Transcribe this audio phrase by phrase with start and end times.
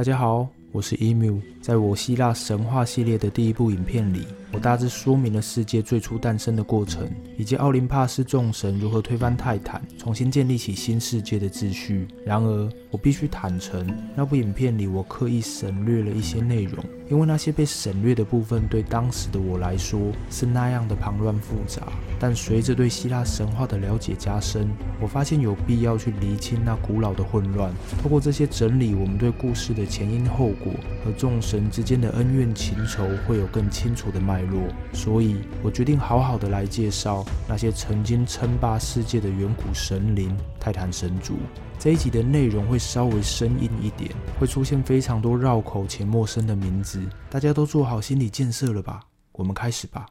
[0.00, 1.40] 大家好，我是 Emu。
[1.60, 12.08] 在我希腊神话系列的第一部影片里，我大致说明了世界最初诞生的过程，以及奥林帕斯众神如何推翻泰坦，重新建立起新世界的秩序。
[12.24, 20.00] 然而，我必须坦诚，那部影片里我刻意省略了一些内容，因为那些被省略的部分对当时的我来说
[20.30, 21.82] 是那样的庞乱复杂。
[22.18, 27.72] 但随着对希腊神话的了解加深，我发现有必要去厘清那古老的混乱。
[28.02, 30.72] 透过这些整理，我们对故事的前因后果
[31.04, 41.38] 和众神之间的恩怨情仇会有更清楚的脉络，所以我决定好好的来介绍那些曾经称霸世界的远古神灵——泰坦神族。
[41.78, 49.00] 这一集的内容会稍微生硬一点，会出现非常多绕口且陌生的名字，大家都做好心理建设了吧？
[49.32, 50.06] 我们开始吧。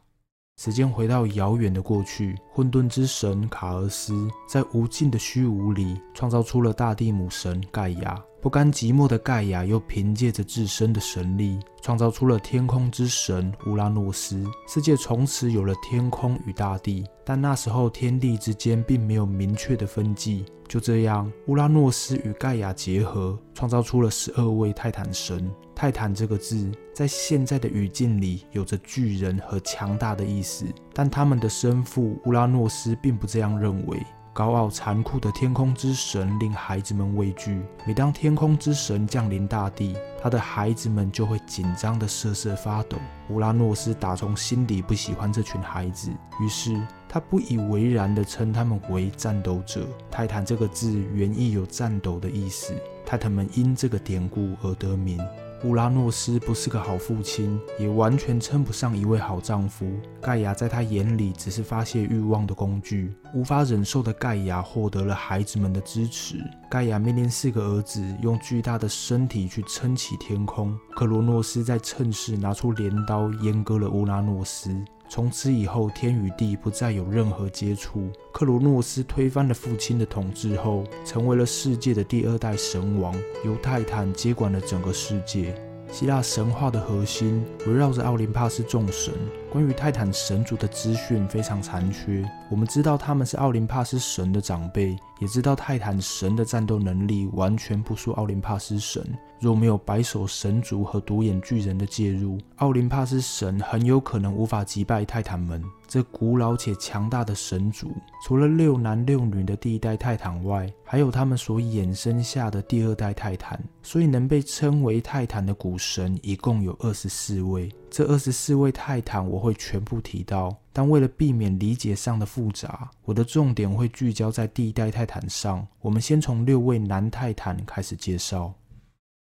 [0.60, 8.22] 时间回到遥远的过去，混沌之神卡尔斯在无尽的虚无里创造出了大地母神盖亚。
[8.42, 14.46] 不甘寂寞的盖亚又凭借着自身的神力，创造出了天空之神乌拉诺斯。
[14.68, 20.44] 世界从此有了天空与大地，但那时候天地之间并没有明确的分际。
[20.68, 25.50] 就这样，乌拉诺斯与盖亚结合，创造出了十二位泰坦神。
[25.76, 30.66] 泰坦这个字，在现在的语境里，有着巨人和强大的意思，
[31.00, 34.06] 但他们的生父乌拉诺斯并不这样认为。
[34.34, 37.62] 高傲残酷的天空之神令孩子们畏惧。
[37.88, 42.98] 每当天空之神降临大地，他的孩子们就会紧张的瑟瑟发抖。
[43.30, 46.12] 乌拉诺斯打从心底不喜欢这群孩子，
[46.42, 46.78] 于是
[47.08, 49.88] 他不以为然地称他们为战斗者。
[50.12, 52.74] 泰坦这个字原意有战斗的意思，
[53.06, 55.18] 泰坦们因这个典故而得名。
[55.64, 59.86] 乌拉诺斯不是个好父亲，也完全称不上一位好丈夫。
[60.22, 63.14] 盖亚在他眼里只是发泄欲望的工具。
[63.34, 66.38] 无法忍受的盖亚获得了孩子们的支持。
[66.70, 70.74] 盖亚命令四个儿子用巨大的身体去撑起天空。
[70.96, 74.74] 克罗诺斯在趁势拿出镰刀阉割了乌拉诺斯。
[75.10, 78.12] 从此以后，天与地不再有任何接触。
[78.32, 85.60] 克罗诺斯推翻了父亲的统治后，成为了世界的第二代神王，由泰坦接管了整个世界。
[85.92, 89.12] 希腊神话的核心围绕着奥林帕斯众神。
[89.52, 92.24] 关于泰坦神族的资讯非常残缺。
[92.50, 99.04] 我们知道他们是奥林帕斯神的长辈，也知道泰坦神的战斗能力完全不输奥林帕斯神。
[99.40, 105.64] 若没有白手神族和独眼巨人的介入，奥林帕斯神很有可能无法击败泰坦们。
[105.88, 107.92] 这古老且强大的神族，
[108.24, 113.60] 除了六男六女的第一代泰坦外，还有他们所衍生下的第二代泰坦。
[113.82, 117.72] 所以，能被称为泰坦的古神一共有二十四位。
[117.90, 125.68] 这二十四位泰坦我会全部提到，但为了避免理解上的复杂，我的重点会聚焦在第一代泰坦上。
[125.82, 128.54] 我们先从六位男泰坦开始介绍。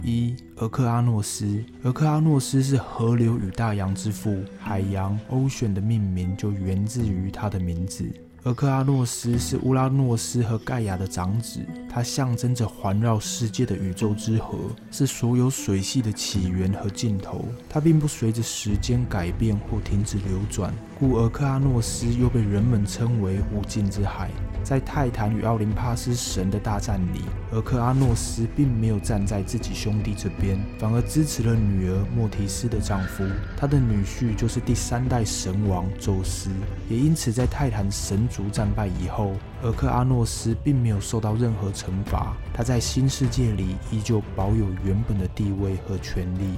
[0.04, 1.64] 一，俄克阿诺斯。
[1.84, 8.12] 俄克阿诺斯是河流与大洋之父，海洋 Ocean 的命名就源自于他的名字。
[8.44, 14.58] 而克阿诺斯是乌拉诺斯和盖亚的长子，它象征着环绕世界的宇宙之河，
[14.90, 17.46] 是所有水系的起源和尽头。
[17.70, 24.32] 它并不随着时间改变或停止流转，故而克阿诺斯又被人们称为无尽之海。
[24.64, 33.24] 在泰坦与奥林帕斯神的大战里，俄克阿诺斯并没有站在自己兄弟这边，反而支持了女儿莫提斯的丈夫。
[33.58, 36.50] 他的女婿就是第三代神王宙斯。
[36.90, 39.34] 也因此，在泰坦神族战败以后，
[39.64, 42.38] 俄克阿诺斯并没有受到任何惩罚。
[42.54, 46.58] 他在新世界里依旧保有原本的地位和权力。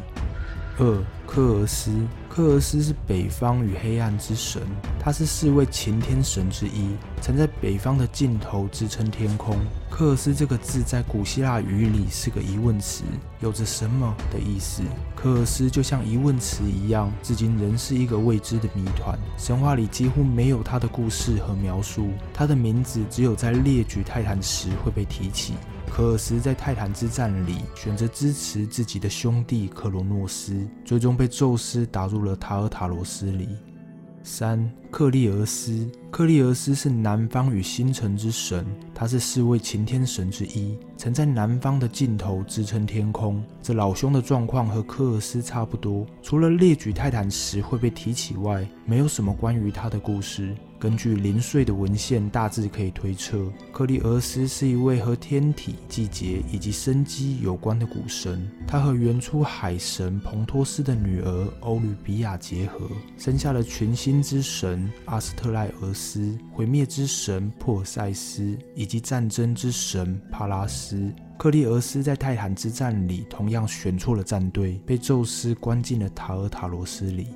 [0.80, 1.92] 二科尔斯，
[2.36, 4.60] 科尔斯是北方与黑暗之神，
[5.00, 6.90] 他是四位擎天神之一，
[7.22, 9.56] 曾在北方的尽头支撑天空。
[9.88, 13.04] 科尔斯这个字在古希腊语里是个疑问词，
[13.40, 14.82] 有着什么的意思？
[15.16, 19.16] 科尔斯就像疑问词一样，至今仍是一个未知的谜团。
[19.38, 25.54] 神话里几乎没有他的故事和描述，他的名字只有在列举泰坦时会被提起。
[25.96, 33.48] 科尔斯在泰坦之战里选择支持自己的兄弟克罗诺斯，最终被宙斯打入了塔尔塔罗斯里。
[34.24, 43.44] 三克利俄斯，克利俄斯是南方与星辰之神，他是四位擎天神之一，曾在南方的尽头支撑天空。
[43.62, 50.56] 这老兄的状况和科尔斯差不多，除了列举泰坦时会被提起外，没有什么关于他的故事。
[50.84, 58.46] 根据零碎的文献，大致可以推测，克利俄斯是一位和天体、季节以及生机有关的古神。
[58.68, 71.10] 他和原初海神蓬托斯的女儿欧吕比亚结合，生下了群星之神阿斯特赖俄斯、毁灭之神珀塞斯以及战争之神帕拉斯。
[71.38, 77.28] 克利俄斯在泰坦之战里同样选错了战队，被宙斯关进了塔尔塔罗斯里。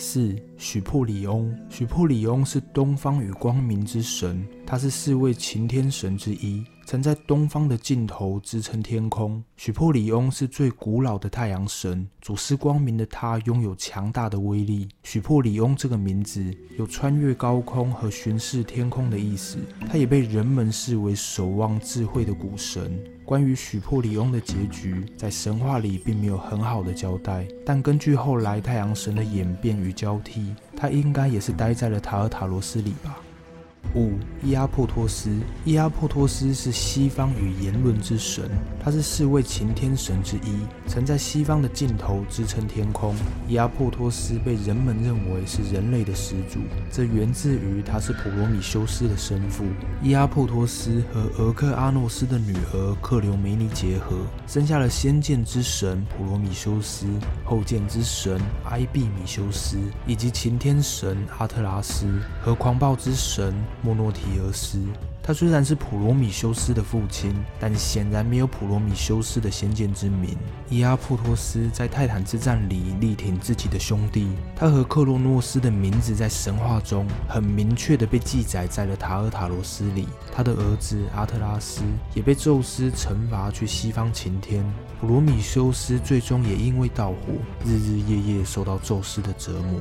[0.00, 6.64] 四许普里翁，许普里翁是东方与光明之神，他是四位擎天神之一。
[6.90, 9.40] 曾在东方的尽头支撑天空。
[9.56, 14.88] 许珀里翁是最古老的太阳神，主司光明的他拥有强大的威力。
[15.04, 19.58] 许珀里翁这个名字有穿越高空和巡视天空的意思。
[19.88, 23.00] 他也被人们视为守望智慧的古神。
[23.24, 27.46] 关于许珀里翁的结局，在神话里并没有很好的交代。
[27.64, 33.16] 但根据后来太阳神的演变与交替，他应该也是待在了塔尔塔罗斯里吧。
[33.94, 35.30] 五伊阿珀托斯，
[35.64, 38.48] 伊阿珀托斯是西方语言论之神，
[38.82, 43.14] 他是四位擎天神之一，曾在西方的尽头支撑天空。
[43.48, 46.60] 伊阿珀托斯被人们认为是人类的始祖，
[46.92, 49.64] 这源自于他是普罗米修斯的生父。
[50.00, 54.16] 伊阿珀托斯和俄克阿诺斯的女儿克留梅尼结合，
[54.46, 57.06] 生下了先见之神普罗米修斯、
[57.44, 62.06] 后见之神埃庇米修斯以及擎天神阿特拉斯
[62.40, 63.52] 和狂暴之神。
[63.82, 64.78] 莫诺提俄斯，
[65.22, 70.36] 他虽然是普罗米修斯的父亲，但显然没有普罗米修斯的先见之明。
[70.68, 80.06] 伊阿珀托斯在泰坦之战里力挺自己的兄弟，他和克洛诺斯的名字在神话中很明确的被记载在了塔尔塔罗斯里。
[80.34, 81.82] 他的儿子阿特拉斯
[82.14, 84.64] 也被宙斯惩罚去西方擎天，
[85.00, 87.16] 普罗米修斯最终也因为盗火，
[87.64, 89.80] 日日夜夜受到宙斯的折磨。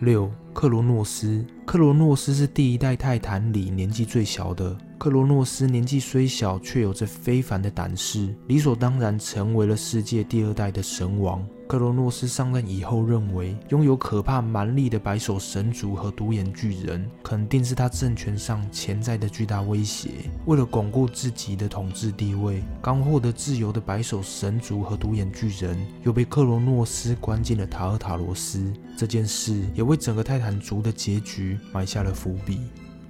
[0.00, 4.76] 六克罗诺斯，克罗诺斯是第一代泰坦里年纪最小的。
[4.98, 11.46] 克罗诺斯年纪虽小，却有着非凡的胆识，理所当然成为了世界第二代的神王。
[11.68, 20.08] 克罗诺斯上任以后，认为拥有可怕蛮力的白手神族和独眼巨人，肯定是他政权上潜在的巨大威胁。
[20.46, 28.72] 为了巩固自己的统治地位，刚获得自由的白手神族和独眼巨人，又被克罗诺斯关进了塔尔塔罗斯。
[28.96, 32.60] 这件事也为整个泰坦族的结局埋下了伏笔。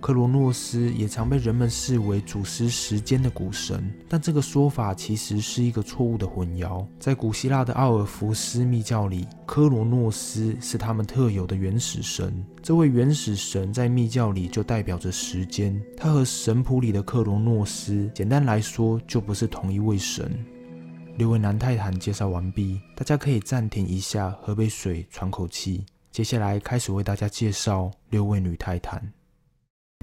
[0.00, 6.86] 克罗诺斯也常被人们视为主持时间的古神，但这个说法其实是一个错误的混淆。
[7.00, 12.32] 在古希腊的奥尔弗斯密教里，科罗诺斯是他们特有的原始神。
[12.62, 20.30] 这位原始神在密教里就代表着时间，他和神谱里的克罗诺斯，简单来说就不是同一位神。
[21.16, 25.84] 六位男泰坦介绍完毕，大家可以暂停一下，喝杯水，喘口气。
[26.10, 29.12] 接下来开始为大家介绍六位女泰坦。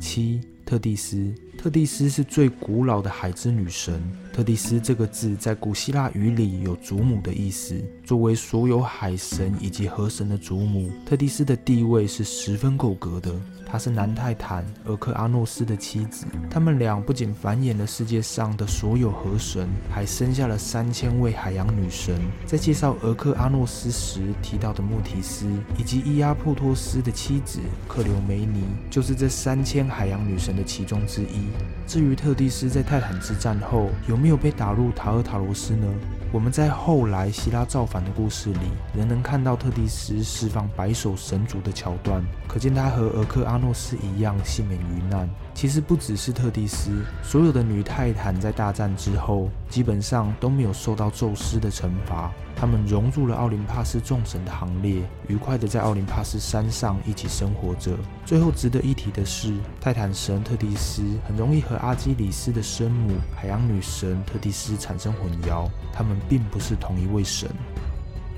[0.02, 4.02] 七特蒂斯，特蒂斯是最古老的海之女神。
[4.34, 7.80] 特蒂斯这个字在古希腊语里有祖母的意思。
[8.04, 13.32] 作为所有海神以及河神的祖母，特蒂斯的地位是十分够格的。
[13.68, 22.20] 她是南泰坦俄克阿诺斯的妻子，他们俩不仅繁衍了世界上的所有河神，还生下了三千位海洋女神。
[22.46, 25.48] 在介绍俄克阿诺斯时提到的穆提斯
[25.78, 31.48] 以及伊阿珀托斯的妻子克留梅尼，就是这三千海洋女神的其中之一。
[31.86, 35.88] 至于特蒂斯在泰坦之战后有没有被打入塔尔塔罗斯呢？
[36.31, 45.30] 我们在后来希腊造反的故事里，仍能看到特蒂斯释放白手神族的桥段，可见他和俄克阿诺斯一样幸免于难。
[45.54, 46.90] 其实不只是特蒂斯，
[47.24, 52.30] 所有的女泰坦在大战之后，基本上都没有受到宙斯的惩罚。
[52.56, 57.97] 他们融入了奥林帕斯众神的行列，愉快地在奥林帕斯山上一起生活着。
[58.26, 67.50] 最后值得一提的是，泰坦神特蒂斯很容易和阿基里斯的生母海洋女神特蒂斯产生混淆，他们并不是同一位神。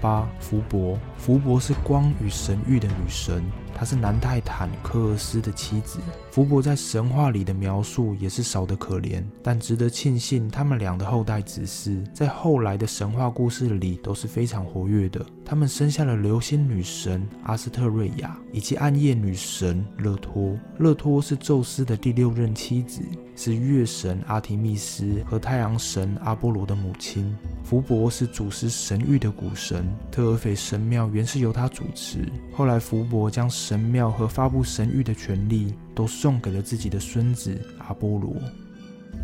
[0.01, 3.43] 八福伯，福伯是光与神域的女神。
[3.73, 5.99] 她是南泰坦科尔斯的妻子。
[6.37, 15.25] 福伯在神话里的描述也是少得可怜，但值得庆幸，他们俩的后代子嗣在后来的神话故事里都是非常活跃的。
[15.43, 20.55] 他们生下了流星女神阿斯特瑞亚以及暗夜女神勒托。
[20.77, 23.01] 勒托是宙斯的第六任妻子，
[23.35, 27.35] 是月神阿提密斯和太阳神阿波罗的母亲。
[27.63, 33.49] 福伯是主持神域的古神，特尔斐神庙原是由他主持，后来福伯将。
[33.49, 38.35] 神庙和发布神谕的权利都送给了自己的孙子阿波罗。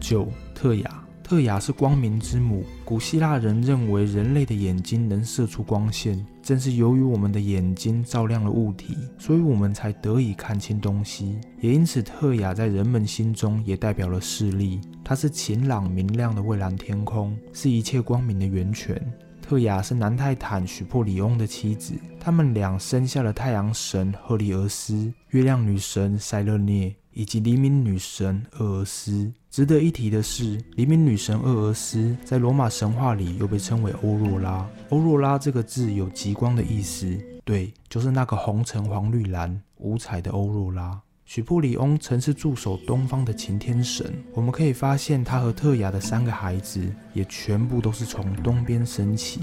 [0.01, 0.99] 九特雅。
[1.23, 2.65] 特雅是光明之母。
[2.83, 11.39] 古希腊人认为人类的眼睛能射出光线，正是由于我们的眼睛照亮了物体，所以我们才得以看清东西。
[11.61, 14.81] 也因此，特雅在人们心中也代表了视力。
[15.01, 19.01] 它是晴朗明亮的蔚蓝天空，是一切光明的源泉。
[19.43, 29.29] 特雅是南泰坦许珀里翁的妻子，他们俩生下了太阳神赫利俄斯、月亮女神塞勒涅以及黎明女神厄俄斯。
[29.51, 34.65] 值得一提的是，黎明女神厄俄斯在罗马神话里又被称为欧若拉。
[34.89, 40.99] 欧若拉这个字有极光的意思，对，就是那个红橙黄绿蓝五彩的欧若拉。
[41.25, 46.81] 许布里翁曾是驻守东方的擎天神，我们可以发现他和特雅的三个孩子
[47.13, 49.41] 也全部都是从东边升起。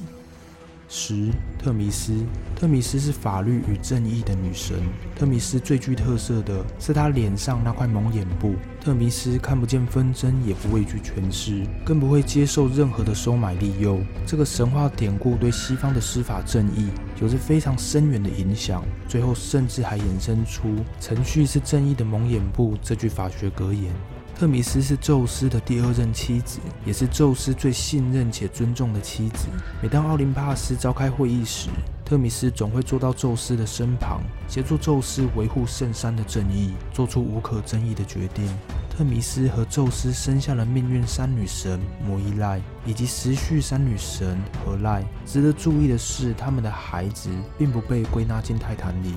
[0.93, 2.13] 十特弥斯，
[2.57, 4.77] 特弥斯是法律与正义的女神。
[5.15, 8.57] 特弥斯最具特色的是她脸上那块蒙眼布。
[8.81, 14.01] 特弥斯看不见纷争，也不畏惧权势，更不会接受任何的收买利诱。
[14.27, 16.89] 这个神话典故对西方的司法正义
[17.23, 18.83] 有着非常深远的影响。
[19.07, 23.93] 最后甚至还衍生出“程序是正义的蒙眼布”这句法学格言。
[24.41, 29.49] 特米斯是宙斯的第二任妻子，也是宙斯最信任且尊重的妻子。
[29.83, 31.69] 每当奥林帕斯召开会议时，
[32.07, 38.49] 特米斯总会坐到宙斯的身旁，协助宙斯维护圣山的正义，做出无可争议的决定。
[38.89, 45.05] 特米斯和宙斯生下了命运三女神摩伊赖以及时序三女神何赖。
[45.27, 47.29] 值得注意的是，他们的孩子
[47.59, 49.17] 并不被归纳进泰坦里。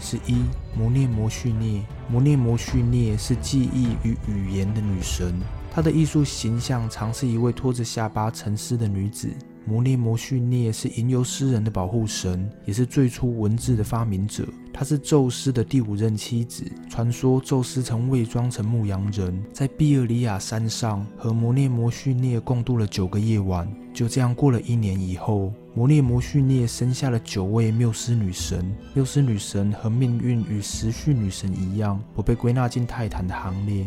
[0.00, 0.44] 十一
[0.76, 5.34] 摩涅摩叙涅，摩涅摩叙涅是记忆与语言的女神，
[5.70, 9.28] 她的艺术形象常是一位拖着下巴沉思的女子。
[9.66, 14.46] 摩涅摩绪涅是吟游诗人的保护神，也是最初文字的发明者。
[14.72, 16.64] 她是宙斯的第五任妻子。
[16.88, 23.68] 传说宙斯曾伪装成牧羊人，在比尔里亚山上和摩涅摩绪涅共度了九个夜晚。
[23.92, 28.72] 就这样过了一年以后，摩涅摩绪涅生下了九位缪斯女神。
[28.94, 33.84] 缪斯女神和命运与时序女神一样，不被归纳进泰坦的行列。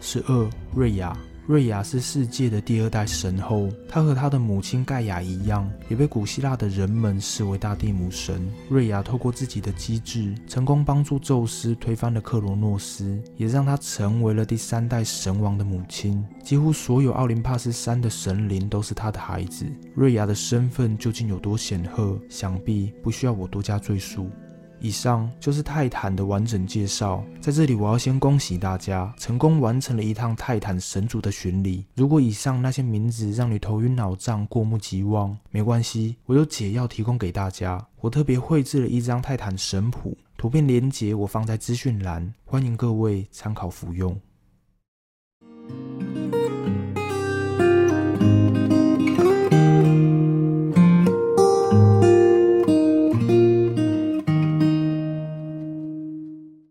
[0.00, 1.16] 十二瑞亚。
[1.48, 8.46] 瑞亚是世界的第二代神后，她和她的母亲盖亚一样，也被古希腊的人们视为大地母神。
[8.68, 16.22] 瑞亚透过自己的机智，成功帮助宙斯推翻了克罗诺斯，也让他成为了第三代神王的母亲。
[16.44, 19.64] 几乎所有奥林帕斯山的神灵都是他的孩子。
[19.94, 24.30] 瑞亚的身份究竟有多显赫，想必不需要我多加赘述。
[24.80, 27.24] 以上就是泰坦的完整介绍。
[27.40, 31.84] 在这里，我要先恭喜大家成功完成了一趟泰坦神族的巡礼。
[31.94, 37.84] 如果以上那些名字让你头晕脑胀、过目即忘，没关系，我有解药提供给大家。
[38.00, 44.18] 我特别绘制了一张泰坦神谱，图片连结我放在资讯栏，欢迎各位参考服用。